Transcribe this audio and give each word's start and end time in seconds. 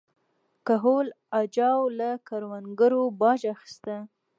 کهول 0.67 1.07
اجاو 1.39 1.81
له 1.99 2.09
کروندګرو 2.27 3.03
باج 3.19 3.41
اخیسته. 3.53 3.95